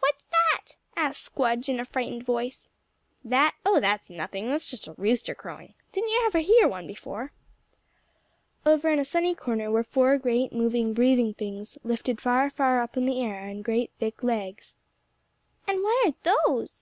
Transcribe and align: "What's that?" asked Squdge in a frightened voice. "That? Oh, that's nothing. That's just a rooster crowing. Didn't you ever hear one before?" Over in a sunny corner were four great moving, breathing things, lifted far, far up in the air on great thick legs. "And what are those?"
"What's 0.00 0.24
that?" 0.30 0.76
asked 0.96 1.34
Squdge 1.36 1.68
in 1.68 1.78
a 1.78 1.84
frightened 1.84 2.22
voice. 2.24 2.70
"That? 3.22 3.54
Oh, 3.66 3.80
that's 3.80 4.08
nothing. 4.08 4.48
That's 4.48 4.66
just 4.66 4.86
a 4.86 4.94
rooster 4.94 5.34
crowing. 5.34 5.74
Didn't 5.92 6.08
you 6.08 6.22
ever 6.24 6.38
hear 6.38 6.66
one 6.66 6.86
before?" 6.86 7.32
Over 8.64 8.88
in 8.88 8.98
a 8.98 9.04
sunny 9.04 9.34
corner 9.34 9.70
were 9.70 9.84
four 9.84 10.16
great 10.16 10.54
moving, 10.54 10.94
breathing 10.94 11.34
things, 11.34 11.76
lifted 11.84 12.18
far, 12.18 12.48
far 12.48 12.80
up 12.80 12.96
in 12.96 13.04
the 13.04 13.20
air 13.20 13.40
on 13.50 13.60
great 13.60 13.90
thick 13.98 14.22
legs. 14.22 14.78
"And 15.68 15.82
what 15.82 16.06
are 16.06 16.14
those?" 16.22 16.74